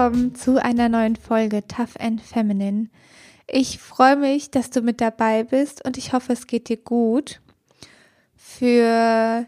[0.00, 2.88] willkommen zu einer neuen Folge Tough and Feminine.
[3.46, 7.42] Ich freue mich, dass du mit dabei bist und ich hoffe, es geht dir gut.
[8.34, 9.44] Für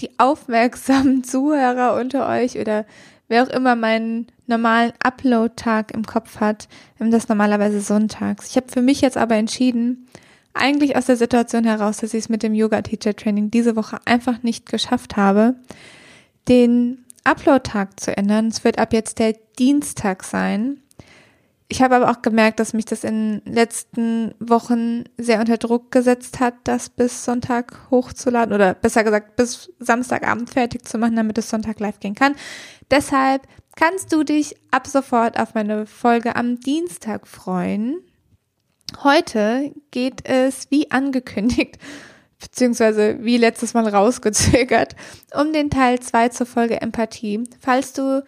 [0.00, 2.84] die aufmerksamen Zuhörer unter euch oder
[3.28, 6.66] wer auch immer meinen normalen Upload-Tag im Kopf hat,
[6.98, 8.50] das normalerweise sonntags.
[8.50, 10.08] Ich habe für mich jetzt aber entschieden,
[10.52, 14.68] eigentlich aus der Situation heraus, dass ich es mit dem Yoga-Teacher-Training diese Woche einfach nicht
[14.68, 15.54] geschafft habe,
[16.48, 18.48] den Upload-Tag zu ändern.
[18.48, 20.82] Es wird ab jetzt der Dienstag sein.
[21.72, 25.92] Ich habe aber auch gemerkt, dass mich das in den letzten Wochen sehr unter Druck
[25.92, 31.38] gesetzt hat, das bis Sonntag hochzuladen oder besser gesagt bis Samstagabend fertig zu machen, damit
[31.38, 32.34] es Sonntag live gehen kann.
[32.90, 33.46] Deshalb
[33.76, 38.00] kannst du dich ab sofort auf meine Folge am Dienstag freuen.
[39.04, 41.78] Heute geht es, wie angekündigt,
[42.40, 44.96] beziehungsweise wie letztes Mal rausgezögert,
[45.34, 47.44] um den Teil 2 zur Folge Empathie.
[47.60, 48.24] Falls du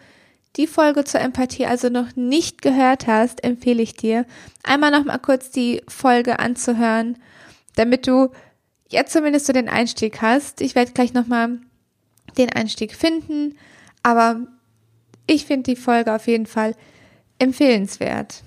[0.55, 4.25] die Folge zur Empathie also noch nicht gehört hast, empfehle ich dir,
[4.63, 7.17] einmal noch mal kurz die Folge anzuhören,
[7.75, 8.29] damit du
[8.89, 10.61] jetzt zumindest so den Einstieg hast.
[10.61, 11.59] Ich werde gleich noch mal
[12.37, 13.57] den Einstieg finden,
[14.03, 14.41] aber
[15.25, 16.75] ich finde die Folge auf jeden Fall
[17.39, 18.43] empfehlenswert.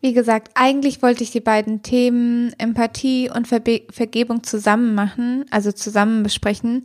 [0.00, 5.72] Wie gesagt, eigentlich wollte ich die beiden Themen Empathie und Verbe Vergebung zusammen machen, also
[5.72, 6.82] zusammen besprechen.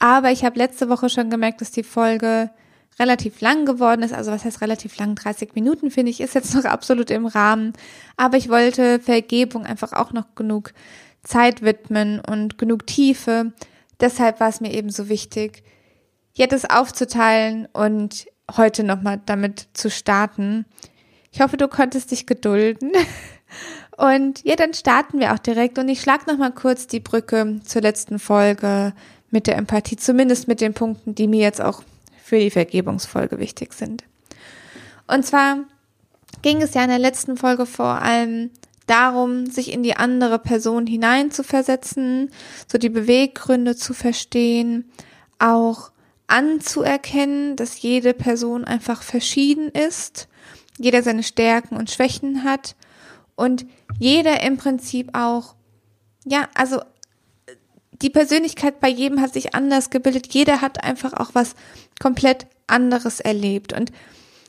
[0.00, 2.50] Aber ich habe letzte Woche schon gemerkt, dass die Folge
[2.98, 4.12] relativ lang geworden ist.
[4.12, 5.14] Also was heißt relativ lang?
[5.14, 7.72] 30 Minuten finde ich, ist jetzt noch absolut im Rahmen.
[8.16, 10.72] Aber ich wollte Vergebung einfach auch noch genug
[11.22, 13.52] Zeit widmen und genug Tiefe.
[14.00, 15.62] Deshalb war es mir eben so wichtig,
[16.32, 20.64] jetzt es aufzuteilen und heute nochmal damit zu starten.
[21.32, 22.92] Ich hoffe, du konntest dich gedulden.
[23.96, 25.78] Und ja, dann starten wir auch direkt.
[25.78, 28.92] Und ich schlage nochmal kurz die Brücke zur letzten Folge
[29.30, 31.82] mit der Empathie, zumindest mit den Punkten, die mir jetzt auch
[32.22, 34.04] für die Vergebungsfolge wichtig sind.
[35.06, 35.64] Und zwar
[36.42, 38.50] ging es ja in der letzten Folge vor allem
[38.86, 42.30] darum, sich in die andere Person hineinzuversetzen,
[42.70, 44.90] so die Beweggründe zu verstehen,
[45.38, 45.90] auch
[46.26, 50.28] anzuerkennen, dass jede Person einfach verschieden ist
[50.78, 52.76] jeder seine Stärken und Schwächen hat
[53.36, 53.66] und
[53.98, 55.54] jeder im Prinzip auch,
[56.24, 56.80] ja, also
[58.02, 60.32] die Persönlichkeit bei jedem hat sich anders gebildet.
[60.32, 61.54] Jeder hat einfach auch was
[62.00, 63.72] komplett anderes erlebt.
[63.72, 63.92] Und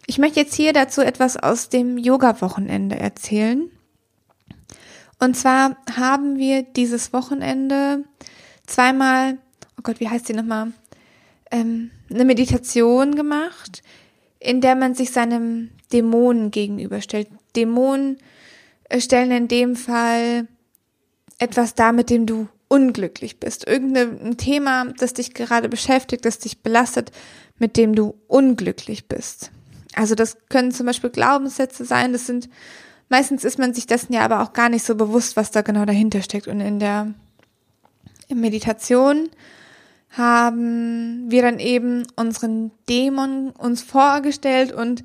[0.06, 3.70] ich möchte jetzt hier dazu etwas aus dem Yoga-Wochenende erzählen.
[5.20, 8.06] Und zwar haben wir dieses Wochenende
[8.66, 9.38] zweimal,
[9.78, 10.72] oh Gott, wie heißt die nochmal,
[11.52, 13.84] ähm, eine Meditation gemacht,
[14.40, 17.28] in der man sich seinem Dämonen gegenüberstellt.
[17.56, 18.18] Dämonen
[18.86, 20.48] äh, stellen in dem Fall
[21.40, 23.68] etwas dar, mit dem du unglücklich bist.
[23.68, 27.12] Irgendein Thema, das dich gerade beschäftigt, das dich belastet,
[27.58, 29.52] mit dem du unglücklich bist.
[29.96, 32.48] Also das können zum Beispiel Glaubenssätze sein, das sind,
[33.10, 35.84] meistens ist man sich dessen ja aber auch gar nicht so bewusst, was da genau
[35.86, 36.48] dahinter steckt.
[36.48, 37.14] Und in der
[38.30, 39.30] Meditation
[40.10, 45.04] haben wir dann eben unseren Dämon uns vorgestellt und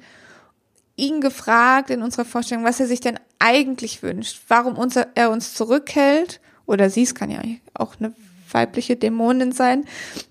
[0.97, 5.55] ihn gefragt in unserer Vorstellung, was er sich denn eigentlich wünscht, warum unser, er uns
[5.55, 7.41] zurückhält, oder sie, es kann ja
[7.75, 8.15] auch eine
[8.51, 9.85] weibliche Dämonin sein,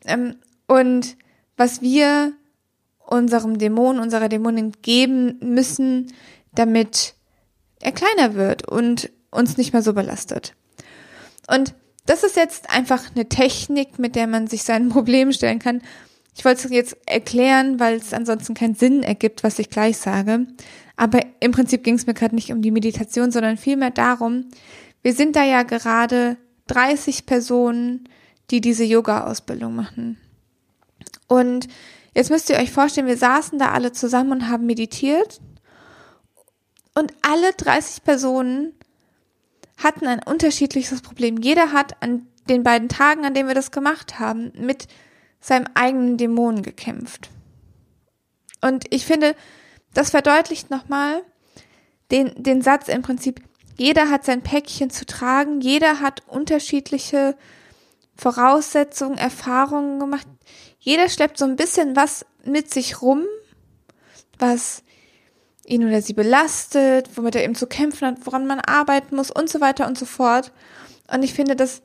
[0.06, 0.35] ähm,
[0.67, 1.17] und
[1.57, 2.34] was wir
[3.05, 6.13] unserem Dämon, unserer Dämonin geben müssen,
[6.55, 7.13] damit
[7.79, 10.55] er kleiner wird und uns nicht mehr so belastet.
[11.47, 11.75] Und
[12.06, 15.81] das ist jetzt einfach eine Technik, mit der man sich seinen Problem stellen kann.
[16.36, 20.47] Ich wollte es jetzt erklären, weil es ansonsten keinen Sinn ergibt, was ich gleich sage.
[20.96, 24.50] Aber im Prinzip ging es mir gerade nicht um die Meditation, sondern vielmehr darum,
[25.02, 26.38] wir sind da ja gerade
[26.68, 28.09] 30 Personen,
[28.52, 30.18] die diese Yoga-Ausbildung machen.
[31.28, 31.68] Und
[32.16, 35.41] jetzt müsst ihr euch vorstellen, wir saßen da alle zusammen und haben meditiert.
[36.96, 38.73] Und alle 30 Personen
[39.84, 41.38] hatten ein unterschiedliches Problem.
[41.38, 44.88] Jeder hat an den beiden Tagen, an denen wir das gemacht haben, mit
[45.40, 47.30] seinem eigenen Dämonen gekämpft.
[48.62, 49.35] Und ich finde,
[49.94, 51.24] das verdeutlicht nochmal
[52.12, 53.41] den, den Satz im Prinzip,
[53.78, 57.35] jeder hat sein Päckchen zu tragen, jeder hat unterschiedliche
[58.16, 60.28] Voraussetzungen, Erfahrungen gemacht.
[60.80, 63.24] Jeder schleppt so ein bisschen was mit sich rum,
[64.38, 64.84] was
[65.65, 69.49] ihn oder sie belastet, womit er eben zu kämpfen hat, woran man arbeiten muss und
[69.49, 70.51] so weiter und so fort.
[71.11, 71.81] Und ich finde, das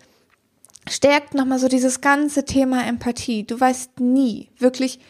[0.88, 3.44] stärkt nochmal so dieses ganze Thema Empathie.
[3.44, 5.00] Du weißt nie, wirklich,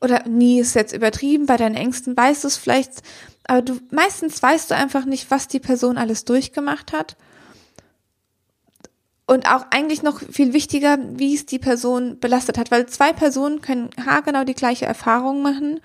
[0.00, 3.02] oder nie ist jetzt übertrieben, bei deinen Ängsten weißt du es vielleicht,
[3.46, 7.16] aber du, meistens weißt du einfach nicht, was die Person alles durchgemacht hat.
[9.26, 13.62] Und auch eigentlich noch viel wichtiger, wie es die Person belastet hat, weil zwei Personen
[13.62, 15.80] können haargenau die gleiche Erfahrung machen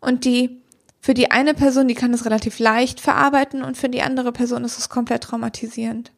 [0.00, 0.62] Und die,
[1.00, 4.64] für die eine Person, die kann es relativ leicht verarbeiten und für die andere Person
[4.64, 6.12] ist es komplett traumatisierend.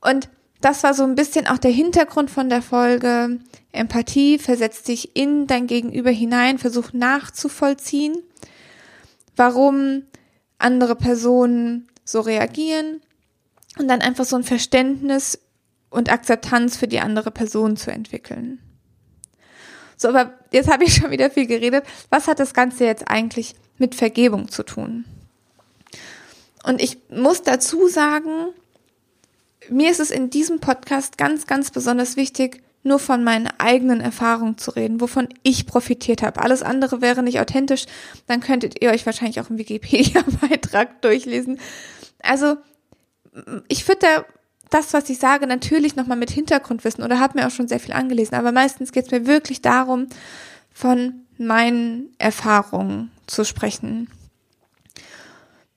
[0.00, 0.28] Und
[0.60, 3.40] das war so ein bisschen auch der Hintergrund von der Folge.
[3.72, 8.16] Empathie versetzt dich in dein Gegenüber hinein, versuch nachzuvollziehen,
[9.36, 10.04] warum
[10.58, 13.00] andere Personen so reagieren
[13.78, 15.38] und dann einfach so ein Verständnis
[15.90, 18.58] und Akzeptanz für die andere Person zu entwickeln.
[19.96, 21.84] So, aber jetzt habe ich schon wieder viel geredet.
[22.10, 25.04] Was hat das Ganze jetzt eigentlich mit Vergebung zu tun?
[26.64, 28.48] Und ich muss dazu sagen,
[29.68, 34.58] mir ist es in diesem Podcast ganz, ganz besonders wichtig, nur von meinen eigenen Erfahrungen
[34.58, 36.42] zu reden, wovon ich profitiert habe.
[36.42, 37.86] Alles andere wäre nicht authentisch,
[38.26, 41.58] dann könntet ihr euch wahrscheinlich auch einen Wikipedia-Beitrag durchlesen.
[42.22, 42.56] Also
[43.68, 44.26] ich fütter
[44.70, 47.92] das, was ich sage, natürlich nochmal mit Hintergrundwissen oder habe mir auch schon sehr viel
[47.94, 50.08] angelesen, aber meistens geht es mir wirklich darum,
[50.72, 54.10] von meinen Erfahrungen zu sprechen.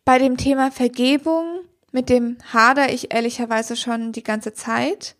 [0.06, 1.60] Bei dem Thema Vergebung,
[1.92, 5.16] mit dem hader ich ehrlicherweise schon die ganze Zeit,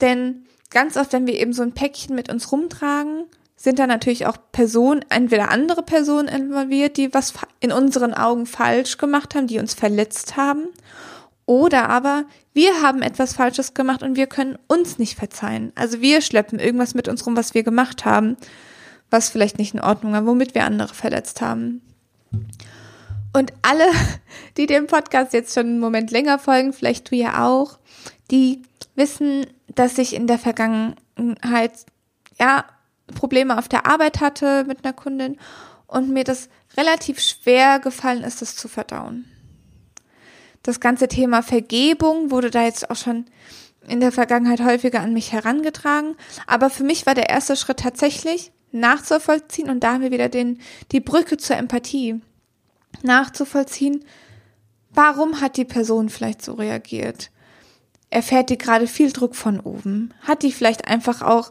[0.00, 3.24] denn ganz oft, wenn wir eben so ein Päckchen mit uns rumtragen,
[3.56, 8.98] sind da natürlich auch Personen, entweder andere Personen involviert, die was in unseren Augen falsch
[8.98, 10.68] gemacht haben, die uns verletzt haben
[11.46, 15.72] oder aber wir haben etwas Falsches gemacht und wir können uns nicht verzeihen.
[15.74, 18.36] Also wir schleppen irgendwas mit uns rum, was wir gemacht haben,
[19.10, 21.82] was vielleicht nicht in Ordnung war, womit wir andere verletzt haben.
[23.32, 23.86] Und alle,
[24.56, 27.78] die dem Podcast jetzt schon einen Moment länger folgen, vielleicht du ja auch,
[28.30, 28.62] die
[28.94, 31.72] wissen, dass ich in der Vergangenheit
[32.38, 32.64] ja
[33.14, 35.38] Probleme auf der Arbeit hatte mit einer Kundin
[35.86, 39.31] und mir das relativ schwer gefallen ist, das zu verdauen.
[40.62, 43.26] Das ganze Thema Vergebung wurde da jetzt auch schon
[43.88, 46.16] in der Vergangenheit häufiger an mich herangetragen.
[46.46, 50.60] Aber für mich war der erste Schritt tatsächlich nachzuvollziehen und da haben wir wieder den,
[50.92, 52.20] die Brücke zur Empathie.
[53.02, 54.04] Nachzuvollziehen,
[54.90, 57.30] warum hat die Person vielleicht so reagiert?
[58.10, 60.12] Erfährt die gerade viel Druck von oben?
[60.20, 61.50] Hat die vielleicht einfach auch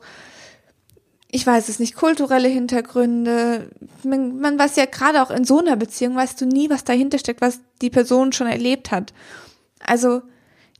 [1.31, 3.69] ich weiß es nicht, kulturelle Hintergründe.
[4.03, 7.19] Man, man weiß ja gerade auch in so einer Beziehung, weißt du nie, was dahinter
[7.19, 9.13] steckt, was die Person schon erlebt hat.
[9.79, 10.21] Also,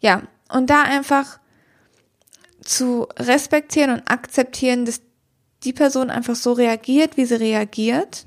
[0.02, 1.40] ja, und da einfach
[2.62, 5.02] zu respektieren und akzeptieren, dass
[5.64, 8.26] die Person einfach so reagiert, wie sie reagiert.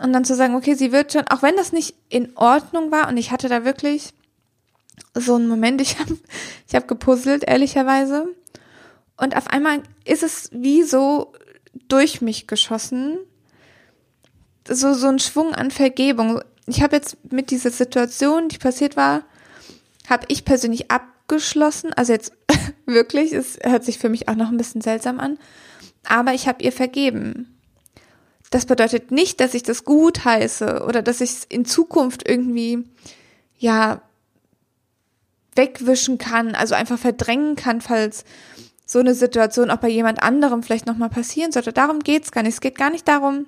[0.00, 3.08] Und dann zu sagen, okay, sie wird schon, auch wenn das nicht in Ordnung war,
[3.08, 4.14] und ich hatte da wirklich
[5.14, 6.16] so einen Moment, ich habe
[6.66, 8.34] ich hab gepuzzelt, ehrlicherweise.
[9.18, 11.32] Und auf einmal ist es wie so
[11.88, 13.18] durch mich geschossen.
[14.66, 16.40] So, so ein Schwung an Vergebung.
[16.66, 19.24] Ich habe jetzt mit dieser Situation, die passiert war,
[20.08, 21.92] habe ich persönlich abgeschlossen.
[21.94, 22.32] Also jetzt
[22.86, 25.38] wirklich, es hört sich für mich auch noch ein bisschen seltsam an.
[26.06, 27.58] Aber ich habe ihr vergeben.
[28.50, 32.84] Das bedeutet nicht, dass ich das gut heiße oder dass ich es in Zukunft irgendwie,
[33.58, 34.00] ja,
[35.54, 38.24] wegwischen kann, also einfach verdrängen kann, falls
[38.90, 41.74] so eine Situation auch bei jemand anderem vielleicht nochmal passieren sollte.
[41.74, 42.54] Darum geht's gar nicht.
[42.54, 43.46] Es geht gar nicht darum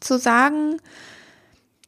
[0.00, 0.80] zu sagen,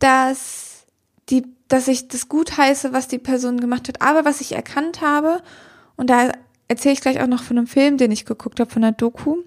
[0.01, 0.85] dass
[1.31, 4.03] die, dass ich das gut heiße, was die Person gemacht hat.
[4.03, 5.43] Aber was ich erkannt habe,
[5.97, 6.31] und da
[6.69, 9.39] erzähle ich gleich auch noch von einem Film, den ich geguckt habe, von einer Doku.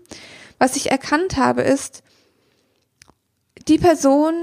[0.58, 2.02] Was ich erkannt habe, ist,
[3.68, 4.34] die Person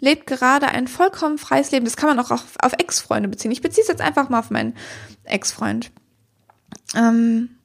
[0.00, 1.84] lebt gerade ein vollkommen freies Leben.
[1.84, 3.50] Das kann man auch auf, auf Ex-Freunde beziehen.
[3.50, 4.76] Ich beziehe es jetzt einfach mal auf meinen
[5.24, 5.90] Ex-Freund.
[6.94, 7.56] Ähm,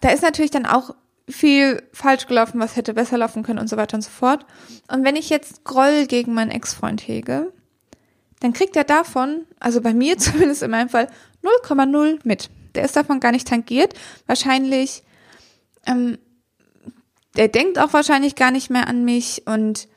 [0.00, 0.94] da ist natürlich dann auch
[1.28, 4.46] viel falsch gelaufen, was hätte besser laufen können und so weiter und so fort.
[4.88, 7.52] Und wenn ich jetzt Groll gegen meinen Ex-Freund hege,
[8.40, 11.08] dann kriegt er davon, also bei mir zumindest in meinem Fall,
[11.42, 12.50] 0,0 mit.
[12.74, 13.94] Der ist davon gar nicht tangiert.
[14.26, 15.02] Wahrscheinlich,
[15.86, 16.18] ähm,
[17.36, 19.88] der denkt auch wahrscheinlich gar nicht mehr an mich und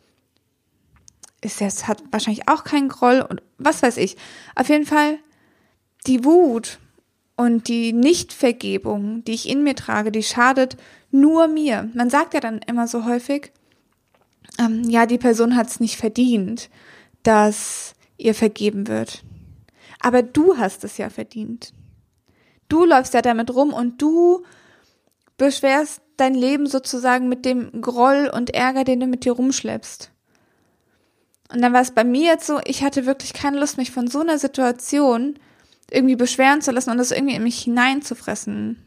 [1.42, 4.18] ist jetzt, hat wahrscheinlich auch keinen Groll und was weiß ich.
[4.56, 5.20] Auf jeden Fall,
[6.08, 6.80] die Wut
[7.40, 10.76] und die Nichtvergebung, die ich in mir trage, die schadet
[11.10, 11.90] nur mir.
[11.94, 13.54] Man sagt ja dann immer so häufig,
[14.60, 16.70] ähm, ja, die Person hat es nicht verdient,
[17.24, 19.24] dass ihr vergeben wird.
[20.02, 21.72] Aber du hast es ja verdient.
[22.68, 24.44] Du läufst ja damit rum und du
[25.38, 30.12] beschwerst dein Leben sozusagen mit dem Groll und Ärger, den du mit dir rumschleppst.
[31.54, 34.10] Und dann war es bei mir jetzt so, ich hatte wirklich keine Lust, mich von
[34.10, 35.40] so einer Situation
[35.92, 38.84] irgendwie beschweren zu lassen und das irgendwie in mich hineinzufressen.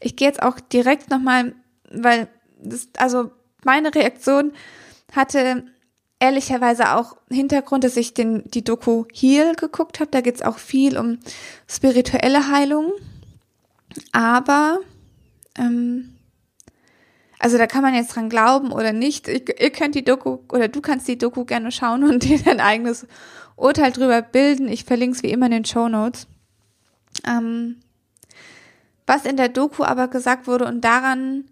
[0.00, 1.54] Ich gehe jetzt auch direkt nochmal,
[1.90, 2.28] weil
[2.60, 3.30] das, also
[3.64, 4.52] meine Reaktion
[5.12, 5.64] hatte
[6.22, 10.10] ehrlicherweise auch Hintergrund, dass ich den, die Doku Heal geguckt habe.
[10.12, 11.18] Da geht es auch viel um
[11.68, 12.92] spirituelle Heilung.
[14.12, 14.78] Aber,
[15.58, 16.16] ähm,
[17.40, 19.26] also da kann man jetzt dran glauben oder nicht.
[19.26, 22.60] Ihr, ihr könnt die Doku oder du kannst die Doku gerne schauen und dir dein
[22.60, 23.06] eigenes
[23.56, 24.68] Urteil drüber bilden.
[24.68, 26.26] Ich verlinke es wie immer in den Show Notes.
[27.26, 27.76] Ähm,
[29.06, 31.44] was in der Doku aber gesagt wurde und daran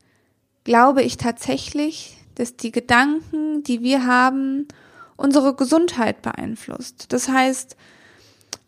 [0.65, 4.69] glaube ich tatsächlich, dass die Gedanken, die wir haben,
[5.17, 7.13] unsere Gesundheit beeinflusst.
[7.13, 7.77] Das heißt,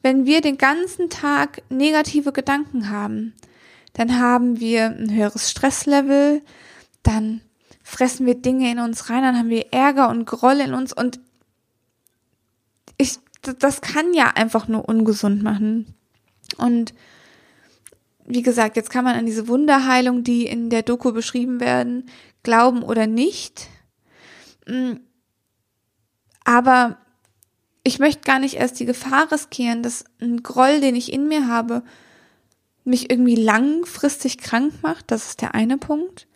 [0.02, 3.34] wenn wir den ganzen Tag negative Gedanken haben,
[3.94, 6.42] dann haben wir ein höheres Stresslevel,
[7.02, 7.40] dann
[7.82, 11.20] fressen wir Dinge in uns rein, dann haben wir Ärger und Groll in uns und
[12.96, 13.18] ich,
[13.58, 15.94] das kann ja einfach nur ungesund machen.
[16.56, 16.94] Und
[18.24, 22.08] wie gesagt, jetzt kann man an diese Wunderheilung, die in der Doku beschrieben werden,
[22.42, 23.68] glauben oder nicht.
[24.66, 24.94] Mm.
[26.44, 26.98] Aber
[27.84, 31.48] ich möchte gar nicht erst die Gefahr riskieren, dass ein Groll, den ich in mir
[31.48, 31.82] habe,
[32.84, 35.10] mich irgendwie langfristig krank macht.
[35.10, 36.26] Das ist der eine Punkt.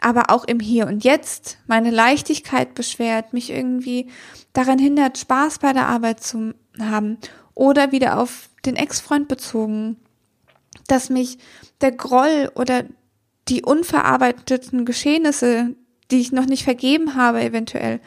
[0.00, 4.08] Aber auch im Hier und Jetzt meine Leichtigkeit beschwert, mich irgendwie
[4.52, 7.18] daran hindert, Spaß bei der Arbeit zu haben.
[7.54, 9.96] Oder wieder auf den Ex-Freund bezogen,
[10.86, 11.38] dass mich
[11.80, 12.84] der Groll oder
[13.48, 15.74] die unverarbeiteten Geschehnisse,
[16.10, 18.00] die ich noch nicht vergeben habe, eventuell,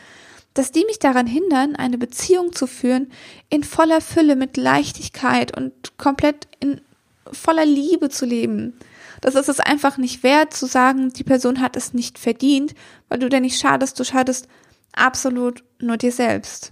[0.54, 3.12] dass die mich daran hindern, eine Beziehung zu führen
[3.50, 6.82] in voller Fülle, mit Leichtigkeit und komplett in
[7.32, 8.74] voller Liebe zu leben.
[9.22, 12.74] Das ist es einfach nicht wert zu sagen, die Person hat es nicht verdient,
[13.08, 14.48] weil du dir nicht schadest, du schadest
[14.94, 16.72] absolut nur dir selbst.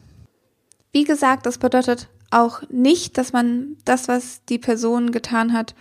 [0.92, 5.76] Wie gesagt, das bedeutet auch nicht, dass man das, was die Person getan hat,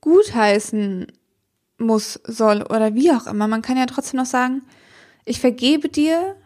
[0.00, 1.06] gutheißen
[1.78, 3.48] muss, soll oder wie auch immer.
[3.48, 4.62] Man kann ja trotzdem noch sagen,
[5.24, 6.36] ich vergebe dir,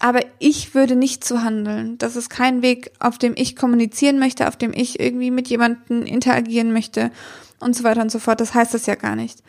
[0.00, 1.98] aber ich würde nicht so handeln.
[1.98, 6.02] Das ist kein Weg, auf dem ich kommunizieren möchte, auf dem ich irgendwie mit jemandem
[6.02, 7.10] interagieren möchte
[7.60, 8.40] und so weiter und so fort.
[8.40, 9.42] Das heißt das ja gar nicht.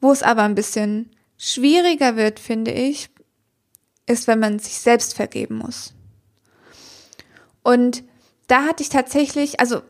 [0.00, 3.08] Wo es aber ein bisschen schwieriger wird, finde ich,
[4.06, 5.94] ist, wenn man sich selbst vergeben muss.
[7.62, 8.04] Und
[8.46, 9.82] da hatte ich tatsächlich, also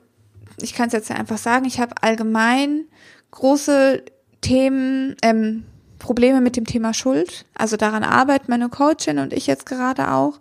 [0.61, 2.87] ich kann es jetzt einfach sagen, ich habe allgemein
[3.31, 4.05] große
[4.40, 5.64] Themen, ähm,
[5.99, 7.45] Probleme mit dem Thema Schuld.
[7.55, 10.40] Also daran arbeitet meine Coachin und ich jetzt gerade auch,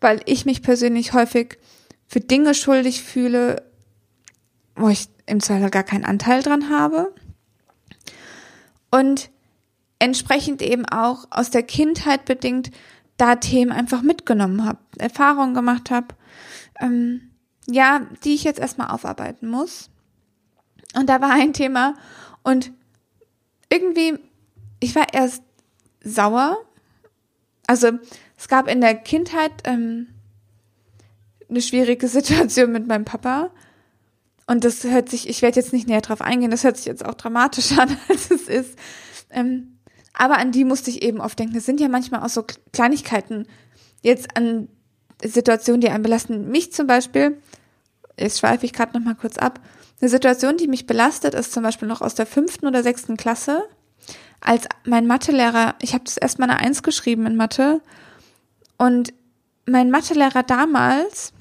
[0.00, 1.58] weil ich mich persönlich häufig
[2.06, 3.62] für Dinge schuldig fühle,
[4.76, 7.14] wo ich im Zweifel gar keinen Anteil dran habe.
[8.90, 9.30] Und
[9.98, 12.70] entsprechend eben auch aus der Kindheit bedingt
[13.16, 16.08] da Themen einfach mitgenommen habe, Erfahrungen gemacht habe,
[16.80, 17.32] ähm,
[17.66, 19.90] ja, die ich jetzt erstmal aufarbeiten muss.
[20.94, 21.94] Und da war ein Thema
[22.42, 22.72] und
[23.70, 24.18] irgendwie
[24.80, 25.42] ich war erst
[26.02, 26.58] sauer.
[27.66, 27.92] Also
[28.36, 30.08] es gab in der Kindheit ähm,
[31.48, 33.50] eine schwierige Situation mit meinem Papa.
[34.46, 37.04] Und das hört sich, ich werde jetzt nicht näher drauf eingehen, das hört sich jetzt
[37.04, 38.78] auch dramatischer an, als es ist.
[39.30, 39.78] Ähm,
[40.14, 41.56] aber an die musste ich eben oft denken.
[41.56, 43.46] Es sind ja manchmal auch so Kleinigkeiten.
[44.02, 44.68] Jetzt an
[45.22, 46.48] Situationen, die einen belasten.
[46.48, 47.40] Mich zum Beispiel,
[48.18, 49.60] jetzt schweife ich gerade noch mal kurz ab.
[50.00, 53.64] Eine Situation, die mich belastet, ist zum Beispiel noch aus der fünften oder sechsten Klasse
[54.40, 57.80] als mein Mathelehrer, ich habe das erstmal eine Eins geschrieben in Mathe
[58.76, 59.12] und
[59.66, 61.32] mein Mathelehrer damals,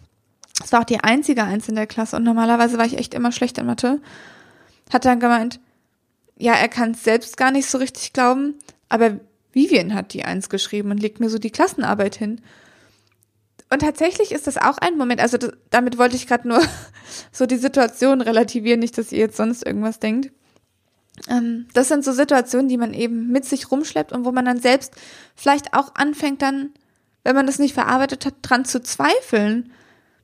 [0.60, 3.32] das war auch die einzige Eins in der Klasse und normalerweise war ich echt immer
[3.32, 4.02] schlecht in Mathe,
[4.92, 5.60] hat dann gemeint,
[6.38, 8.56] ja, er kann es selbst gar nicht so richtig glauben,
[8.90, 9.20] aber
[9.54, 12.42] Vivian hat die Eins geschrieben und legt mir so die Klassenarbeit hin.
[13.70, 16.62] Und tatsächlich ist das auch ein Moment, also das, damit wollte ich gerade nur
[17.32, 20.32] so die Situation relativieren, nicht, dass ihr jetzt sonst irgendwas denkt
[21.74, 24.94] das sind so Situationen, die man eben mit sich rumschleppt und wo man dann selbst
[25.36, 26.72] vielleicht auch anfängt dann,
[27.24, 29.72] wenn man das nicht verarbeitet hat, dran zu zweifeln.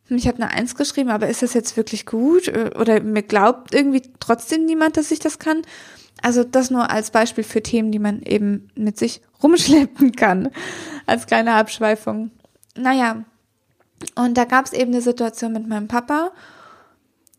[0.09, 2.47] Ich habe eine Eins geschrieben, aber ist das jetzt wirklich gut?
[2.47, 5.63] Oder mir glaubt irgendwie trotzdem niemand, dass ich das kann?
[6.21, 10.50] Also das nur als Beispiel für Themen, die man eben mit sich rumschleppen kann.
[11.05, 12.31] Als kleine Abschweifung.
[12.75, 13.25] Naja,
[14.15, 16.31] und da gab es eben eine Situation mit meinem Papa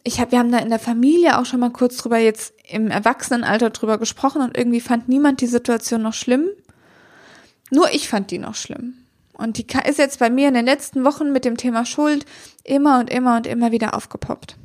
[0.05, 2.91] ich habe, wir haben da in der Familie auch schon mal kurz drüber jetzt im
[2.91, 6.51] Erwachsenenalter drüber gesprochen und irgendwie fand niemand die Situation noch schlimm.
[7.71, 8.95] Nur ich fand die noch schlimm.
[9.33, 12.27] Und die ist jetzt bei mir in den letzten Wochen mit dem Thema Schuld
[12.63, 14.57] immer und immer und immer wieder aufgepoppt.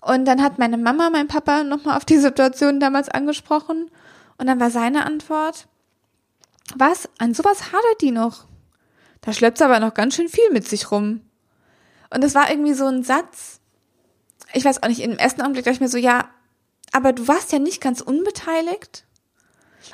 [0.00, 3.90] Und dann hat meine Mama mein Papa nochmal auf die Situation damals angesprochen.
[4.38, 5.66] Und dann war seine Antwort,
[6.76, 7.08] was?
[7.18, 8.46] An sowas hadert die noch?
[9.20, 11.22] Da schleppt aber noch ganz schön viel mit sich rum.
[12.14, 13.60] Und das war irgendwie so ein Satz,
[14.52, 16.28] ich weiß auch nicht, im ersten Augenblick dachte ich mir so, ja,
[16.92, 19.04] aber du warst ja nicht ganz unbeteiligt.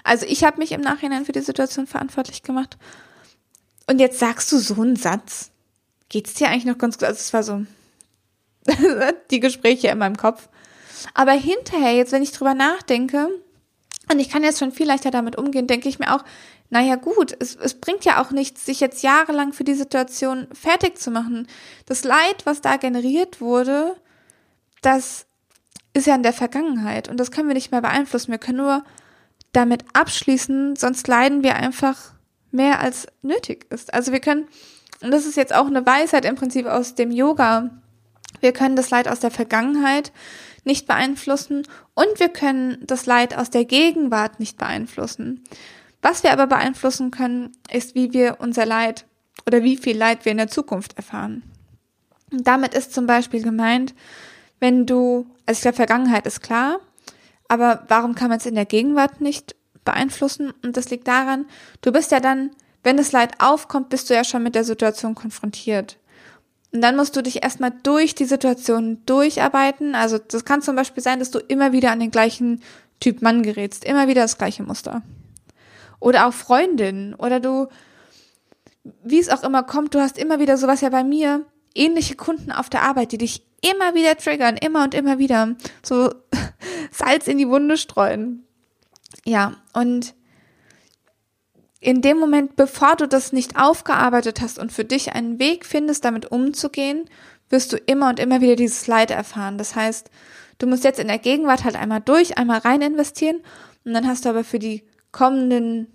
[0.05, 2.79] Also ich habe mich im Nachhinein für die Situation verantwortlich gemacht.
[3.87, 5.51] Und jetzt sagst du so einen Satz.
[6.09, 7.05] Geht's dir eigentlich noch ganz gut?
[7.05, 7.65] Also es war so
[9.31, 10.49] die Gespräche in meinem Kopf.
[11.15, 13.29] Aber hinterher, jetzt wenn ich drüber nachdenke,
[14.11, 16.25] Und ich kann jetzt schon viel leichter damit umgehen, denke ich mir auch,
[16.71, 20.99] naja gut, es, es bringt ja auch nichts, sich jetzt jahrelang für die Situation fertig
[20.99, 21.47] zu machen.
[21.87, 23.97] Das Leid, was da generiert wurde,
[24.83, 25.27] das
[25.95, 28.31] ist ja in der Vergangenheit und das können wir nicht mehr beeinflussen.
[28.31, 28.85] Wir können nur
[29.53, 32.13] damit abschließen, sonst leiden wir einfach
[32.51, 33.93] mehr als nötig ist.
[33.93, 34.47] Also wir können,
[35.03, 37.71] und das ist jetzt auch eine Weisheit im Prinzip aus dem Yoga,
[38.41, 40.13] wir können das Leid aus der Vergangenheit
[40.65, 45.45] nicht beeinflussen und wir können das Leid aus der Gegenwart nicht beeinflussen.
[46.01, 49.07] Was wir aber beeinflussen können, ist, wie wir unser Leid
[49.47, 51.43] oder wie viel Leid wir in der Zukunft erfahren.
[52.33, 53.95] Und damit ist zum Beispiel gemeint,
[54.63, 56.79] wenn du, also ich glaube, Vergangenheit ist klar,
[57.49, 60.53] aber warum kann man es in der Gegenwart nicht beeinflussen?
[60.63, 61.47] Und das liegt daran,
[61.81, 62.53] du bist ja dann,
[62.85, 65.99] wenn das Leid aufkommt, bist du ja schon mit der Situation konfrontiert.
[66.73, 69.97] Und dann musst du dich erstmal durch die Situation durcharbeiten.
[69.97, 72.63] Also das kann zum Beispiel sein, dass du immer wieder an den gleichen
[73.01, 75.03] Typ Mann gerätst, immer wieder das gleiche Muster.
[75.99, 77.17] Oder auch Freundin.
[77.17, 77.67] Oder du,
[79.03, 82.53] wie es auch immer kommt, du hast immer wieder sowas ja bei mir, ähnliche Kunden
[82.53, 85.57] auf der Arbeit, die dich immer wieder triggern, immer und immer wieder.
[85.83, 86.13] So
[86.91, 88.45] Salz in die Wunde streuen.
[89.25, 90.15] Ja, und
[91.81, 96.05] in dem Moment, bevor du das nicht aufgearbeitet hast und für dich einen Weg findest,
[96.05, 97.09] damit umzugehen,
[97.49, 99.59] wirst du immer und immer wieder dieses Leid erfahren.
[99.59, 100.09] Das heißt,
[100.59, 103.41] du musst jetzt in der Gegenwart halt einmal durch, einmal rein investieren
[103.85, 105.89] und dann hast du aber für die kommenden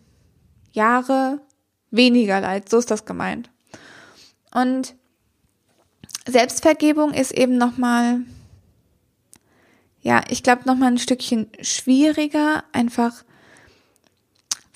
[0.71, 1.39] Jahre
[1.89, 2.69] weniger Leid.
[2.69, 3.49] So ist das gemeint.
[4.53, 4.95] Und
[6.27, 8.21] Selbstvergebung ist eben nochmal,
[10.01, 13.23] ja, ich glaube nochmal ein Stückchen schwieriger, einfach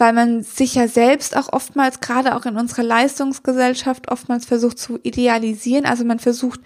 [0.02, 4.98] weil man sich ja selbst auch oftmals, gerade auch in unserer Leistungsgesellschaft, oftmals versucht zu
[5.04, 5.86] idealisieren.
[5.86, 6.60] Also man versucht,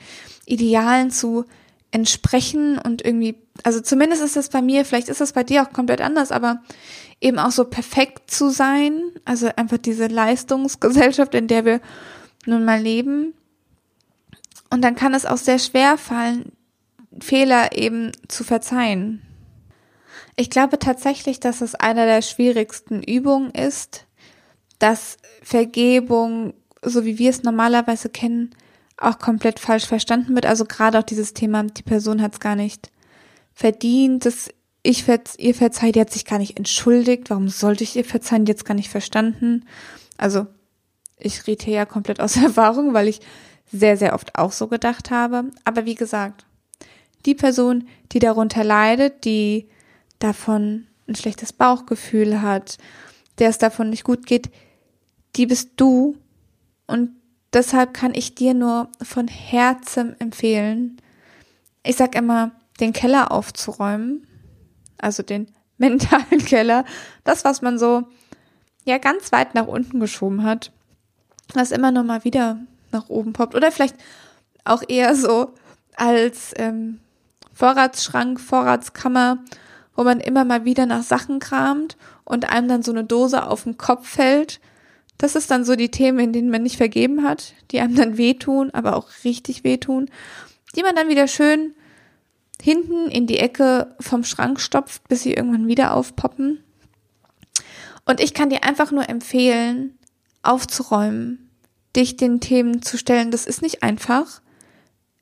[0.46, 1.44] Idealen zu
[1.92, 5.74] entsprechen und irgendwie, also zumindest ist das bei mir, vielleicht ist das bei dir auch
[5.74, 6.62] komplett anders, aber
[7.20, 9.02] eben auch so perfekt zu sein.
[9.26, 11.82] Also einfach diese Leistungsgesellschaft, in der wir
[12.46, 13.34] nun mal leben.
[14.76, 16.52] Und dann kann es auch sehr schwer fallen,
[17.22, 19.22] Fehler eben zu verzeihen.
[20.36, 24.06] Ich glaube tatsächlich, dass es einer der schwierigsten Übungen ist,
[24.78, 28.54] dass Vergebung, so wie wir es normalerweise kennen,
[28.98, 30.46] auch komplett falsch verstanden wird.
[30.46, 32.92] Also gerade auch dieses Thema, die Person hat es gar nicht
[33.54, 34.50] verdient, dass
[34.84, 35.06] ich
[35.38, 37.30] ihr verzeiht, die hat sich gar nicht entschuldigt.
[37.30, 38.46] Warum sollte ich ihr verzeihen?
[38.46, 39.64] Jetzt gar nicht verstanden.
[40.18, 40.48] Also
[41.18, 43.22] ich rede hier ja komplett aus Erfahrung, weil ich
[43.72, 45.46] sehr, sehr oft auch so gedacht habe.
[45.64, 46.46] Aber wie gesagt,
[47.26, 49.70] die Person, die darunter leidet, die
[50.20, 52.78] davon ein schlechtes Bauchgefühl hat,
[53.40, 54.50] der es davon nicht gut geht,
[55.36, 56.18] die bist du.
[56.88, 57.12] Und
[57.54, 61.02] deshalb kann ich dir nur von Herzen empfehlen,
[61.84, 64.26] ich sag immer, den Keller aufzuräumen,
[64.98, 65.48] also den
[65.78, 66.86] mentalen Keller,
[67.24, 68.04] das, was man so
[68.86, 70.72] ja ganz weit nach unten geschoben hat,
[71.54, 72.60] was immer noch mal wieder
[72.96, 73.96] nach oben poppt oder vielleicht
[74.64, 75.54] auch eher so
[75.96, 77.00] als ähm,
[77.54, 79.40] Vorratsschrank, Vorratskammer
[79.96, 83.64] wo man immer mal wieder nach Sachen kramt und einem dann so eine Dose auf
[83.64, 84.60] den Kopf fällt.
[85.18, 88.18] Das ist dann so die Themen, in denen man nicht vergeben hat, die einem dann
[88.18, 90.10] wehtun, aber auch richtig wehtun,
[90.76, 91.74] die man dann wieder schön
[92.62, 96.64] hinten in die Ecke vom Schrank stopft, bis sie irgendwann wieder aufpoppen.
[98.06, 99.98] Und ich kann dir einfach nur empfehlen,
[100.44, 101.45] aufzuräumen,
[101.96, 103.32] dich den Themen zu stellen.
[103.32, 104.42] Das ist nicht einfach.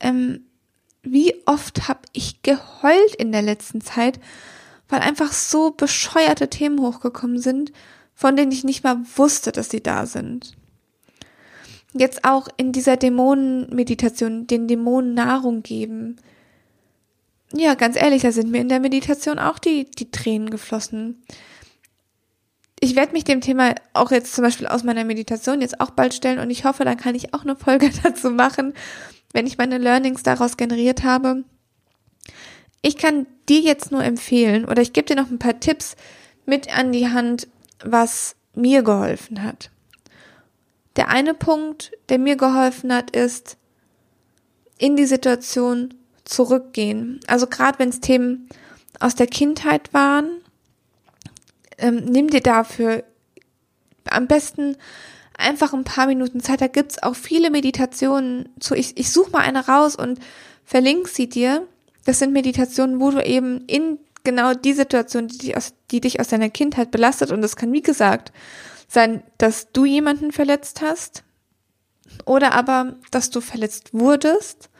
[0.00, 0.46] Ähm,
[1.02, 4.18] wie oft habe ich geheult in der letzten Zeit,
[4.88, 7.72] weil einfach so bescheuerte Themen hochgekommen sind,
[8.14, 10.56] von denen ich nicht mal wusste, dass sie da sind.
[11.92, 16.16] Jetzt auch in dieser Dämonenmeditation, den Dämonen Nahrung geben.
[17.52, 21.22] Ja, ganz ehrlich, da sind mir in der Meditation auch die, die Tränen geflossen.
[22.84, 26.12] Ich werde mich dem Thema auch jetzt zum Beispiel aus meiner Meditation jetzt auch bald
[26.12, 28.74] stellen und ich hoffe, dann kann ich auch eine Folge dazu machen,
[29.32, 31.44] wenn ich meine Learnings daraus generiert habe.
[32.82, 35.96] Ich kann dir jetzt nur empfehlen oder ich gebe dir noch ein paar Tipps
[36.44, 37.48] mit an die Hand,
[37.82, 39.70] was mir geholfen hat.
[40.96, 43.56] Der eine Punkt, der mir geholfen hat, ist
[44.76, 45.94] in die Situation
[46.24, 47.20] zurückgehen.
[47.28, 48.46] Also gerade wenn es Themen
[49.00, 50.43] aus der Kindheit waren,
[51.84, 53.04] ähm, nimm dir dafür
[54.08, 54.76] am besten
[55.36, 56.60] einfach ein paar Minuten Zeit.
[56.60, 58.74] Da gibt's auch viele Meditationen zu.
[58.74, 60.18] Ich, ich suche mal eine raus und
[60.64, 61.66] verlinke sie dir.
[62.06, 66.20] Das sind Meditationen, wo du eben in genau die Situation, die dich aus, die dich
[66.20, 68.32] aus deiner Kindheit belastet, und das kann, wie gesagt,
[68.88, 71.22] sein, dass du jemanden verletzt hast
[72.24, 74.70] oder aber, dass du verletzt wurdest.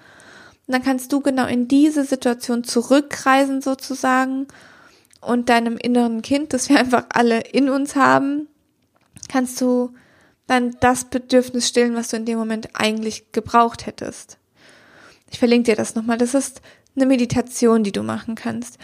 [0.67, 4.47] Und dann kannst du genau in diese Situation zurückreisen sozusagen
[5.27, 8.49] und deinem inneren Kind, das wir einfach alle in uns haben,
[9.29, 9.93] kannst du
[10.47, 14.39] dann das Bedürfnis stillen, was du in dem Moment eigentlich gebraucht hättest.
[15.31, 16.19] Ich verlinke dir das nochmal.
[16.19, 16.61] Das ist
[16.95, 18.79] eine Meditation, die du machen kannst.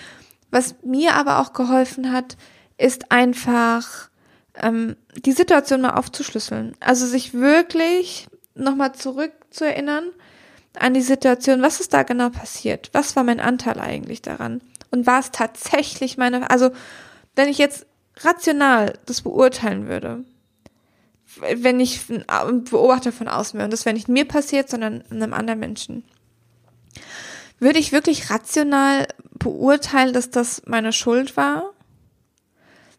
[0.50, 2.36] Was mir aber auch geholfen hat,
[2.76, 4.08] ist einfach
[4.54, 6.74] ähm, die Situation mal aufzuschlüsseln.
[6.80, 10.04] Also sich wirklich nochmal zurück zu erinnern
[10.78, 12.90] an die Situation, was ist da genau passiert?
[12.92, 14.60] Was war mein Anteil eigentlich daran?
[14.90, 16.70] Und war es tatsächlich meine, also
[17.36, 17.86] wenn ich jetzt
[18.18, 20.24] rational das beurteilen würde,
[21.38, 25.32] wenn ich ein Beobachter von außen wäre, und das wäre nicht mir passiert, sondern einem
[25.32, 26.04] anderen Menschen,
[27.60, 29.06] würde ich wirklich rational
[29.38, 31.72] beurteilen, dass das meine Schuld war?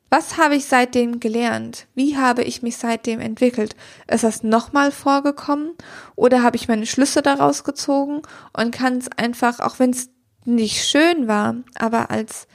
[0.09, 1.87] Was habe ich seitdem gelernt?
[1.95, 3.75] Wie habe ich mich seitdem entwickelt?
[4.07, 5.71] Ist das nochmal vorgekommen?
[6.15, 10.09] Oder habe ich meine Schlüsse daraus gezogen und kann es einfach, auch wenn es
[10.45, 12.47] nicht schön war, aber als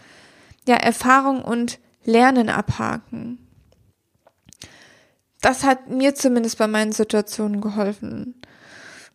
[0.66, 3.38] ja, Erfahrung und Lernen abhaken?
[5.40, 8.40] Das hat mir zumindest bei meinen Situationen geholfen.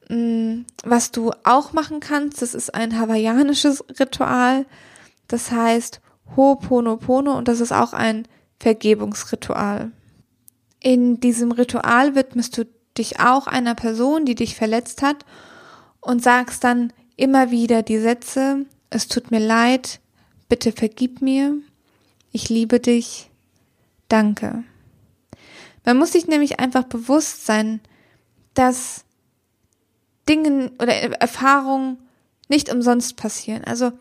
[0.10, 4.65] Mm, was du auch machen kannst, das ist ein hawaiianisches Ritual.
[5.27, 6.01] Das heißt,
[6.36, 8.27] Ho'oponopono und das ist auch ein
[8.60, 9.91] Vergebungsritual.
[10.79, 12.65] In diesem Ritual widmest du
[12.97, 15.25] dich auch einer Person, die dich verletzt hat
[15.99, 19.99] und sagst dann immer wieder die Sätze, es tut mir leid,
[20.49, 21.55] bitte vergib mir,
[22.31, 23.29] ich liebe dich,
[24.07, 24.63] danke.
[25.86, 27.79] Man muss sich nämlich einfach bewusst sein,
[28.53, 29.05] dass
[30.27, 31.97] Dinge oder Erfahrungen
[32.49, 33.63] nicht umsonst passieren.
[33.63, 33.91] Also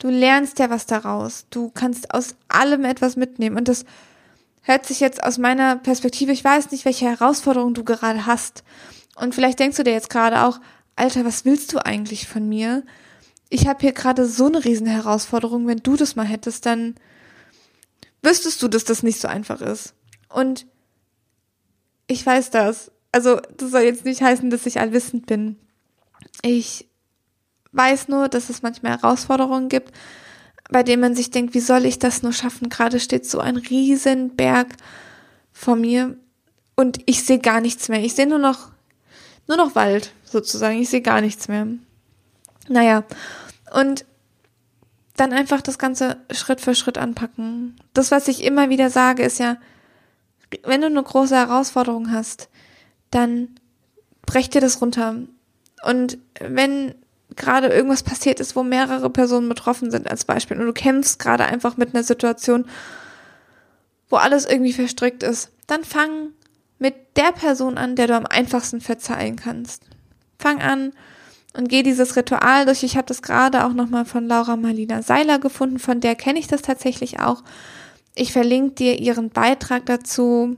[0.00, 1.44] Du lernst ja was daraus.
[1.50, 3.58] Du kannst aus allem etwas mitnehmen.
[3.58, 3.84] Und das
[4.62, 8.64] hört sich jetzt aus meiner Perspektive, ich weiß nicht, welche Herausforderungen du gerade hast.
[9.16, 10.58] Und vielleicht denkst du dir jetzt gerade auch,
[11.00, 12.84] Alter, was willst du eigentlich von mir?
[13.48, 15.66] Ich habe hier gerade so eine riesen Herausforderung.
[15.66, 16.94] Wenn du das mal hättest, dann
[18.20, 19.94] wüsstest du, dass das nicht so einfach ist.
[20.28, 20.66] Und
[22.06, 22.92] ich weiß das.
[23.12, 25.56] Also, das soll jetzt nicht heißen, dass ich allwissend bin.
[26.42, 26.86] Ich
[27.72, 29.94] weiß nur, dass es manchmal Herausforderungen gibt,
[30.70, 32.68] bei denen man sich denkt, wie soll ich das nur schaffen?
[32.68, 34.76] Gerade steht so ein riesen Berg
[35.50, 36.18] vor mir
[36.76, 38.04] und ich sehe gar nichts mehr.
[38.04, 38.70] Ich sehe nur noch,
[39.48, 40.80] nur noch Wald sozusagen.
[40.80, 41.66] Ich sehe gar nichts mehr.
[42.68, 43.04] Naja,
[43.72, 44.04] und
[45.16, 47.76] dann einfach das Ganze Schritt für Schritt anpacken.
[47.92, 49.58] Das, was ich immer wieder sage, ist ja,
[50.64, 52.48] wenn du eine große Herausforderung hast,
[53.10, 53.48] dann
[54.24, 55.16] brech dir das runter.
[55.84, 56.94] Und wenn
[57.36, 61.44] gerade irgendwas passiert ist, wo mehrere Personen betroffen sind als Beispiel und du kämpfst gerade
[61.44, 62.66] einfach mit einer Situation,
[64.08, 66.30] wo alles irgendwie verstrickt ist, dann fang
[66.78, 69.84] mit der Person an, der du am einfachsten verzeihen kannst.
[70.40, 70.92] Fang an
[71.56, 72.82] und geh dieses Ritual durch.
[72.82, 76.46] Ich habe das gerade auch nochmal von Laura Marlina Seiler gefunden, von der kenne ich
[76.46, 77.42] das tatsächlich auch.
[78.14, 80.56] Ich verlinke dir ihren Beitrag dazu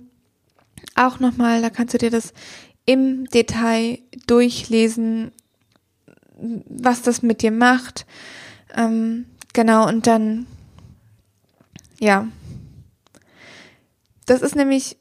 [0.94, 2.32] auch nochmal, da kannst du dir das
[2.84, 5.32] im Detail durchlesen
[6.42, 8.06] was das mit dir macht.
[8.74, 10.46] Ähm, genau, und dann,
[11.98, 12.28] ja.
[14.26, 14.96] Das ist nämlich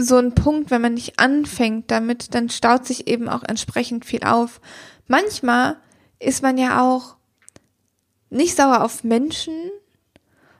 [0.00, 4.22] so ein Punkt, wenn man nicht anfängt damit, dann staut sich eben auch entsprechend viel
[4.22, 4.60] auf.
[5.08, 5.76] Manchmal
[6.20, 7.16] ist man ja auch
[8.30, 9.52] nicht sauer auf Menschen,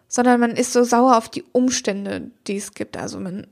[0.09, 2.97] sondern man ist so sauer auf die Umstände, die es gibt.
[2.97, 3.47] Also man,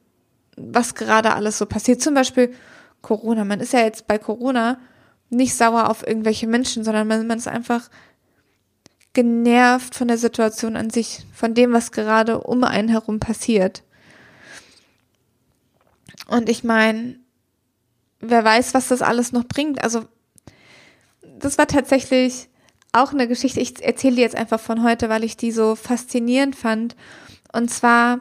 [0.57, 2.03] was gerade alles so passiert.
[2.03, 2.53] Zum Beispiel
[3.01, 3.45] Corona.
[3.45, 4.81] Man ist ja jetzt bei Corona
[5.31, 7.91] nicht sauer auf irgendwelche Menschen, sondern man, man ist einfach
[9.13, 13.85] genervt von der Situation an sich, von dem, was gerade um einen herum passiert.
[16.29, 17.19] Und ich meine,
[18.21, 19.83] wer weiß, was das alles noch bringt.
[19.83, 20.05] Also,
[21.39, 22.49] das war tatsächlich
[22.93, 23.61] auch eine Geschichte.
[23.61, 26.97] Ich erzähle die jetzt einfach von heute, weil ich die so faszinierend fand.
[27.53, 28.21] Und zwar,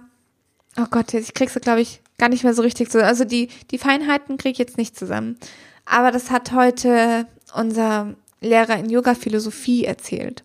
[0.78, 3.10] oh Gott, ich krieg sie, glaube ich, gar nicht mehr so richtig zusammen.
[3.10, 5.38] Also die, die Feinheiten kriege ich jetzt nicht zusammen.
[5.86, 10.44] Aber das hat heute unser Lehrer in Yoga-Philosophie erzählt.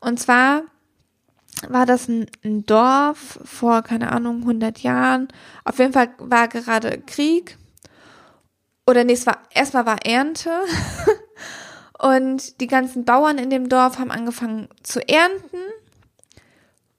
[0.00, 0.62] Und zwar
[1.68, 5.28] war das ein, ein, Dorf vor, keine Ahnung, 100 Jahren.
[5.64, 7.56] Auf jeden Fall war gerade Krieg.
[8.86, 10.50] Oder nee, es war, erstmal war Ernte.
[11.98, 15.58] Und die ganzen Bauern in dem Dorf haben angefangen zu ernten.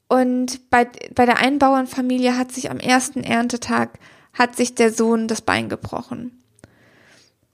[0.08, 4.00] Und bei, bei der einen Bauernfamilie hat sich am ersten Erntetag,
[4.34, 6.44] hat sich der Sohn das Bein gebrochen.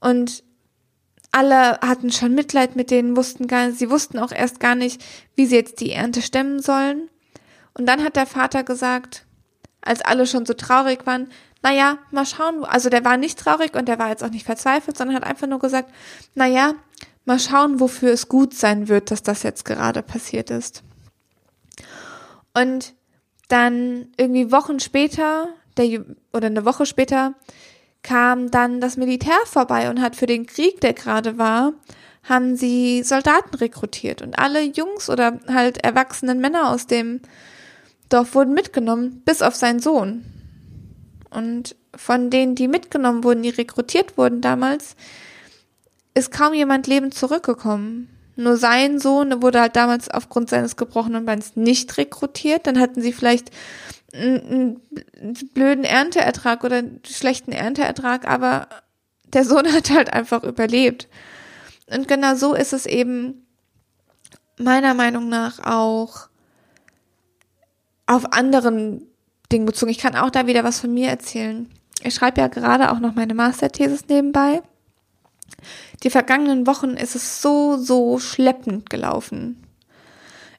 [0.00, 0.44] Und
[1.32, 5.02] alle hatten schon Mitleid mit denen, wussten gar nicht, sie wussten auch erst gar nicht,
[5.34, 7.08] wie sie jetzt die Ernte stemmen sollen.
[7.74, 9.24] Und dann hat der Vater gesagt,
[9.80, 11.30] als alle schon so traurig waren,
[11.62, 14.96] naja, mal schauen, also der war nicht traurig und der war jetzt auch nicht verzweifelt,
[14.96, 15.90] sondern hat einfach nur gesagt,
[16.34, 16.74] naja,
[17.24, 20.82] mal schauen, wofür es gut sein wird, dass das jetzt gerade passiert ist.
[22.52, 22.94] Und
[23.48, 27.34] dann irgendwie Wochen später, der, oder eine Woche später,
[28.02, 31.72] kam dann das Militär vorbei und hat für den Krieg, der gerade war,
[32.24, 37.20] haben sie Soldaten rekrutiert und alle Jungs oder halt erwachsenen Männer aus dem
[38.08, 40.24] Dorf wurden mitgenommen, bis auf seinen Sohn.
[41.30, 44.96] Und von denen, die mitgenommen wurden, die rekrutiert wurden damals,
[46.14, 48.08] ist kaum jemand lebend zurückgekommen.
[48.36, 52.66] Nur sein Sohn wurde halt damals aufgrund seines gebrochenen Beins nicht rekrutiert.
[52.66, 53.50] Dann hatten sie vielleicht
[54.12, 54.80] einen,
[55.54, 58.68] blöden Ernteertrag oder einen schlechten Ernteertrag, aber
[59.32, 61.08] der Sohn hat halt einfach überlebt.
[61.86, 63.46] Und genau so ist es eben
[64.58, 66.28] meiner Meinung nach auch
[68.06, 69.02] auf anderen
[69.50, 69.90] Dingen bezogen.
[69.90, 71.68] Ich kann auch da wieder was von mir erzählen.
[72.02, 74.62] Ich schreibe ja gerade auch noch meine Masterthesis nebenbei.
[76.02, 79.62] Die vergangenen Wochen ist es so, so schleppend gelaufen.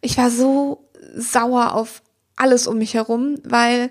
[0.01, 2.02] Ich war so sauer auf
[2.35, 3.89] alles um mich herum, weil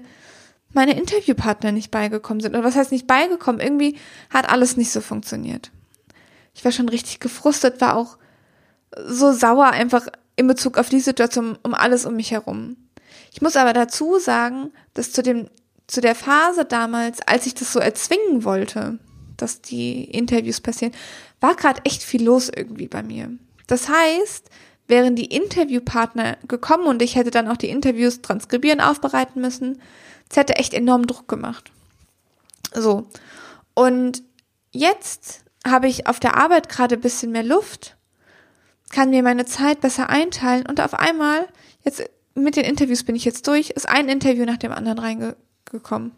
[0.73, 2.57] meine Interviewpartner nicht beigekommen sind.
[2.57, 3.61] Und was heißt nicht beigekommen?
[3.61, 3.99] Irgendwie
[4.31, 5.71] hat alles nicht so funktioniert.
[6.55, 8.19] Ich war schon richtig gefrustet, war auch
[9.07, 12.77] so sauer einfach in Bezug auf die Situation um alles um mich herum.
[13.33, 15.49] Ich muss aber dazu sagen, dass zu dem,
[15.87, 18.99] zu der Phase damals, als ich das so erzwingen wollte,
[19.37, 20.95] dass die Interviews passieren,
[21.41, 23.31] war gerade echt viel los irgendwie bei mir.
[23.67, 24.51] Das heißt,
[24.89, 29.81] wären die Interviewpartner gekommen und ich hätte dann auch die Interviews transkribieren, aufbereiten müssen,
[30.29, 31.71] es hätte echt enormen Druck gemacht.
[32.75, 33.07] So.
[33.75, 34.23] Und
[34.71, 37.97] jetzt habe ich auf der Arbeit gerade ein bisschen mehr Luft,
[38.91, 41.47] kann mir meine Zeit besser einteilen und auf einmal,
[41.85, 42.03] jetzt
[42.35, 46.13] mit den Interviews bin ich jetzt durch, ist ein Interview nach dem anderen reingekommen.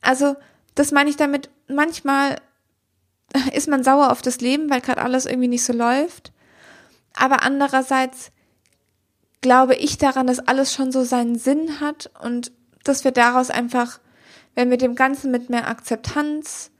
[0.00, 0.36] Also,
[0.74, 2.36] das meine ich damit, manchmal
[3.52, 6.32] ist man sauer auf das Leben, weil gerade alles irgendwie nicht so läuft.
[7.16, 8.30] Aber andererseits
[9.40, 12.52] glaube ich daran, dass alles schon so seinen Sinn hat und
[12.84, 14.00] dass wir daraus einfach,
[14.54, 16.70] wenn wir dem Ganzen mit mehr Akzeptanz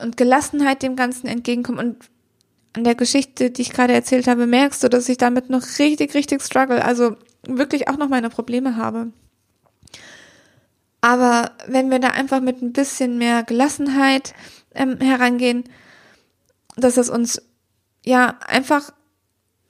[0.00, 1.96] und Gelassenheit dem Ganzen entgegenkommen und
[2.74, 6.14] an der Geschichte, die ich gerade erzählt habe, merkst du, dass ich damit noch richtig,
[6.14, 7.16] richtig struggle, also
[7.46, 9.12] wirklich auch noch meine Probleme habe.
[11.00, 14.34] Aber wenn wir da einfach mit ein bisschen mehr Gelassenheit
[14.74, 15.64] ähm, herangehen,
[16.76, 17.40] dass es uns
[18.04, 18.92] ja einfach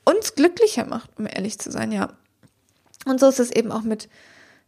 [0.07, 2.09] uns glücklicher macht, um ehrlich zu sein, ja.
[3.05, 4.09] Und so ist es eben auch mit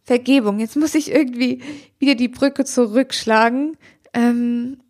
[0.04, 0.58] Vergebung.
[0.58, 1.62] Jetzt muss ich irgendwie
[1.98, 3.76] wieder die Brücke zurückschlagen.
[4.12, 4.80] Ähm,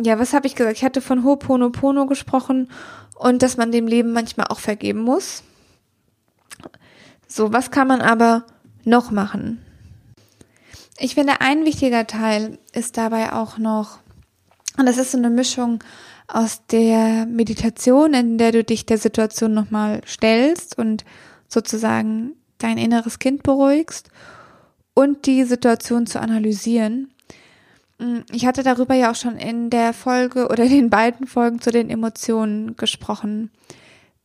[0.00, 0.76] ja, was habe ich gesagt?
[0.76, 2.70] Ich hatte von Ho'oponopono gesprochen
[3.14, 5.42] und dass man dem Leben manchmal auch vergeben muss.
[7.26, 8.44] So, was kann man aber
[8.84, 9.62] noch machen?
[10.98, 13.98] Ich finde, ein wichtiger Teil ist dabei auch noch,
[14.78, 15.82] und das ist so eine Mischung
[16.28, 21.04] aus der Meditation, in der du dich der Situation nochmal stellst und
[21.48, 24.08] sozusagen dein inneres Kind beruhigst
[24.94, 27.12] und die Situation zu analysieren.
[27.98, 31.70] Mm, ich hatte darüber ja auch schon in der Folge oder den beiden Folgen zu
[31.70, 33.50] den Emotionen gesprochen.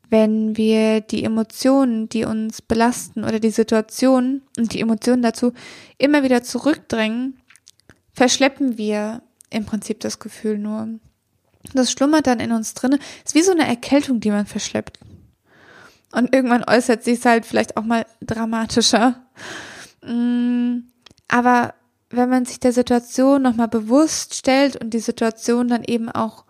[0.10, 5.54] Wenn wir die Emotionen, die uns belasten oder die Situation und die Emotionen dazu
[5.98, 7.38] immer wieder zurückdrängen,
[8.12, 11.00] verschleppen wir im Prinzip das Gefühl nur.
[11.74, 13.00] Das schlummert dann in uns drinne.
[13.24, 15.00] Ist wie so eine Erkältung, die man verschleppt.
[16.12, 19.22] Und irgendwann äußert sich es halt vielleicht auch mal dramatischer.
[20.06, 20.80] Mm,
[21.28, 21.74] aber
[22.10, 26.46] wenn man sich der Situation nochmal bewusst stellt und die Situation dann eben auch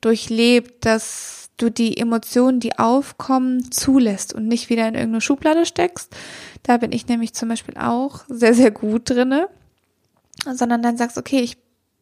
[0.00, 6.14] durchlebt, dass du die Emotionen, die aufkommen, zulässt und nicht wieder in irgendeine Schublade steckst.
[6.62, 9.48] Da bin ich nämlich zum Beispiel auch sehr, sehr gut drinne.
[10.44, 11.56] Sondern dann sagst, okay, ich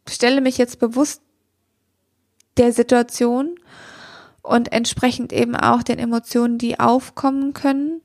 [0.08, 1.22] stelle mich jetzt bewusst
[2.56, 3.56] der Situation
[4.42, 8.00] und entsprechend eben auch den Emotionen, die aufkommen können,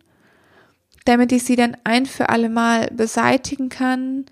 [1.06, 4.26] damit ich sie dann ein für alle Mal beseitigen kann,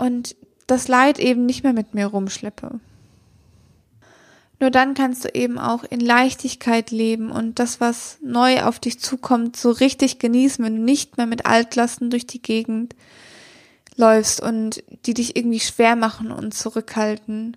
[0.00, 0.34] und
[0.66, 2.80] das Leid eben nicht mehr mit mir rumschleppe.
[4.60, 9.00] Nur dann kannst du eben auch in Leichtigkeit leben und das, was neu auf dich
[9.00, 12.94] zukommt, so richtig genießen, wenn du nicht mehr mit Altlasten durch die Gegend
[13.96, 17.56] läufst und die dich irgendwie schwer machen und zurückhalten.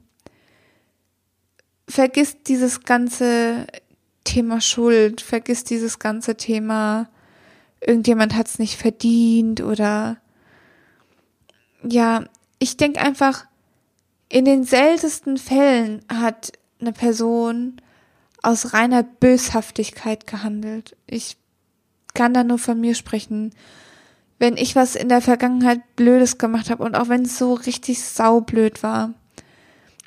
[1.88, 3.67] Vergiss dieses ganze
[4.24, 7.10] Thema Schuld, vergiss dieses ganze Thema,
[7.82, 10.17] irgendjemand hat es nicht verdient oder
[11.84, 12.24] ja,
[12.60, 13.46] ich denke einfach,
[14.30, 17.82] in den seltensten Fällen hat eine Person
[18.41, 20.96] aus reiner Böshaftigkeit gehandelt.
[21.08, 21.38] Ich
[22.13, 23.54] kann da nur von mir sprechen.
[24.39, 28.04] Wenn ich was in der Vergangenheit Blödes gemacht habe und auch wenn es so richtig
[28.04, 29.13] saublöd war,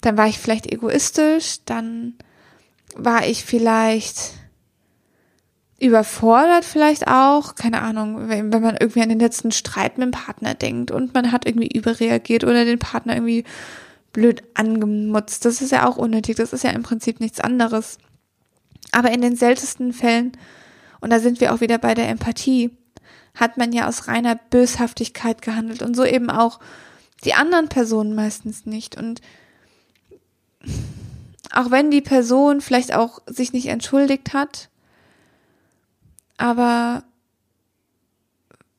[0.02, 2.14] dann war ich vielleicht egoistisch, dann
[2.94, 4.32] war ich vielleicht
[5.78, 10.11] überfordert vielleicht auch, keine Ahnung, wenn, wenn man irgendwie an den letzten Streit mit dem
[10.11, 13.44] Partner denkt und man hat irgendwie überreagiert oder den Partner irgendwie
[14.12, 15.44] blöd angemutzt.
[15.44, 17.98] Das ist ja auch unnötig, das ist ja im Prinzip nichts anderes.
[18.92, 20.32] Aber in den seltensten Fällen,
[21.00, 22.70] und da sind wir auch wieder bei der Empathie,
[23.35, 26.59] hat man ja aus reiner Böshaftigkeit gehandelt und so eben auch
[27.24, 28.96] die anderen Personen meistens nicht.
[28.96, 29.20] Und
[31.52, 34.68] auch wenn die Person vielleicht auch sich nicht entschuldigt hat,
[36.37, 37.05] aber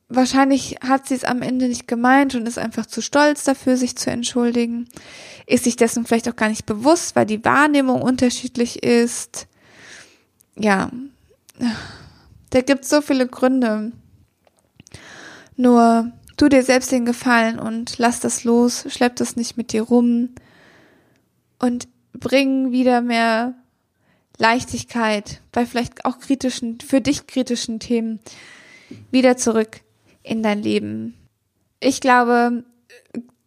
[0.08, 3.96] wahrscheinlich hat sie es am Ende nicht gemeint und ist einfach zu stolz dafür, sich
[3.96, 4.88] zu entschuldigen.
[5.46, 9.48] Ist sich dessen vielleicht auch gar nicht bewusst, weil die Wahrnehmung unterschiedlich ist.
[10.56, 10.90] Ja,
[12.50, 13.92] da gibt es so viele Gründe.
[15.56, 19.82] Nur tu dir selbst den Gefallen und lass das los, schlepp das nicht mit dir
[19.82, 20.30] rum
[21.58, 23.54] und bring wieder mehr
[24.38, 28.20] Leichtigkeit bei vielleicht auch kritischen, für dich kritischen Themen
[29.10, 29.80] wieder zurück
[30.22, 31.14] in dein Leben.
[31.80, 32.64] Ich glaube,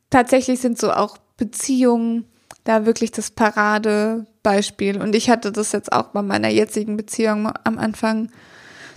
[0.09, 2.25] tatsächlich sind so auch Beziehungen
[2.63, 5.01] da wirklich das Paradebeispiel.
[5.01, 8.29] Und ich hatte das jetzt auch bei meiner jetzigen Beziehung am Anfang,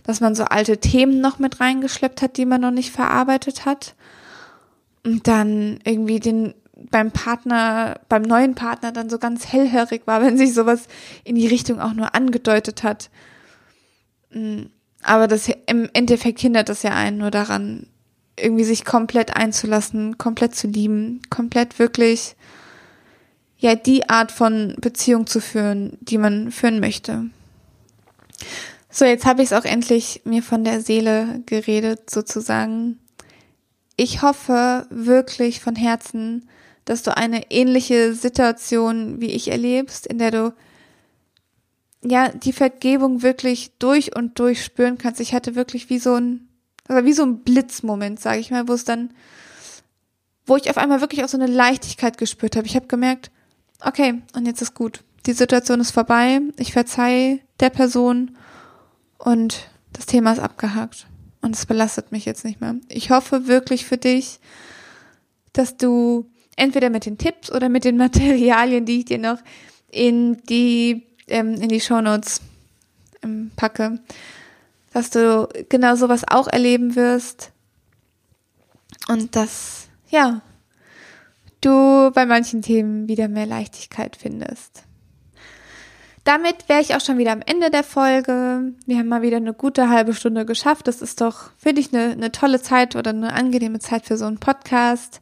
[0.02, 3.94] dass man so alte Themen noch mit reingeschleppt hat, die man noch nicht verarbeitet hat.
[5.04, 10.38] Und dann irgendwie den beim Partner, beim neuen Partner dann so ganz hellhörig war, wenn
[10.38, 10.86] sich sowas
[11.24, 13.10] in die Richtung auch nur angedeutet hat.
[14.30, 14.64] Mm,
[15.02, 17.86] aber das im Endeffekt hindert das ja einen nur daran,
[18.38, 22.36] irgendwie sich komplett einzulassen, komplett zu lieben, komplett wirklich
[23.58, 27.26] ja die Art von Beziehung zu führen, die man führen möchte.
[28.90, 32.98] So, jetzt habe ich es auch endlich mir von der Seele geredet, sozusagen.
[33.96, 36.48] Ich hoffe wirklich von Herzen,
[36.84, 40.54] dass du eine ähnliche Situation wie ich erlebst, in der du
[42.02, 45.20] ja die Vergebung wirklich durch und durch spüren kannst.
[45.20, 46.48] Ich hatte wirklich wie so ein,
[46.86, 49.14] also wie so ein Blitzmoment, sage ich mal, wo es dann,
[50.46, 52.66] wo ich auf einmal wirklich auch so eine Leichtigkeit gespürt habe.
[52.66, 53.30] Ich habe gemerkt,
[53.80, 55.02] okay, und jetzt ist gut.
[55.26, 56.40] Die Situation ist vorbei.
[56.58, 58.36] Ich verzeihe der Person
[59.16, 61.06] und das Thema ist abgehakt.
[61.40, 62.76] Und es belastet mich jetzt nicht mehr.
[62.88, 64.40] Ich hoffe wirklich für dich,
[65.52, 69.38] dass du entweder mit den Tipps oder mit den Materialien, die ich dir noch
[69.90, 72.40] in die, ähm, in die Shownotes
[73.22, 74.00] ähm, packe,
[74.92, 77.52] dass du genau sowas auch erleben wirst
[79.08, 80.40] und dass, ja,
[81.60, 84.84] du bei manchen Themen wieder mehr Leichtigkeit findest.
[86.24, 88.72] Damit wäre ich auch schon wieder am Ende der Folge.
[88.86, 90.88] Wir haben mal wieder eine gute halbe Stunde geschafft.
[90.88, 94.24] Das ist doch für dich eine, eine tolle Zeit oder eine angenehme Zeit für so
[94.24, 95.20] einen Podcast.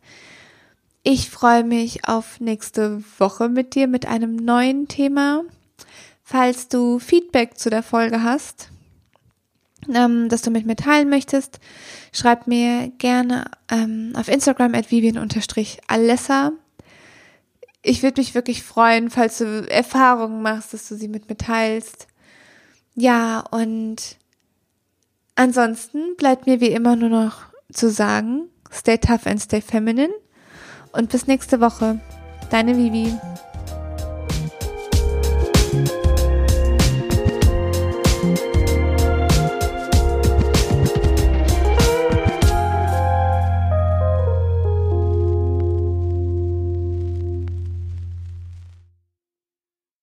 [1.05, 5.43] Ich freue mich auf nächste Woche mit dir mit einem neuen Thema.
[6.23, 8.71] Falls du Feedback zu der Folge hast,
[9.93, 11.59] ähm, das du mit mir teilen möchtest,
[12.13, 16.53] schreib mir gerne ähm, auf Instagram at vivian-alessa.
[17.83, 22.07] Ich würde mich wirklich freuen, falls du Erfahrungen machst, dass du sie mit mir teilst.
[22.95, 24.19] Ja, und
[25.35, 30.13] ansonsten bleibt mir wie immer nur noch zu sagen, stay tough and stay feminine
[30.93, 31.99] und bis nächste Woche.
[32.51, 33.15] Deine Vivi.